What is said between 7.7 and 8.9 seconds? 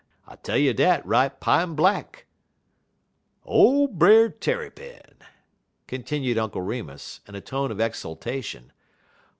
exultation.